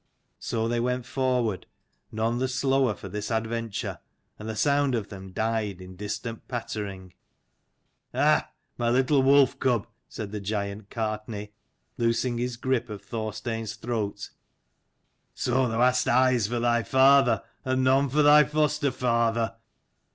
[0.39, 1.67] So they went forward,
[2.11, 3.99] none the slower for this adventure:
[4.39, 7.13] and the sound of them died in distant pattering.
[8.11, 11.51] "Ha, my little wolf cub," said the giant Gartnaidh,
[11.99, 14.31] loosing his grip of Thorstein's throat:
[15.35, 19.55] "so thou hast eyes for thy father, and none for thy foster father.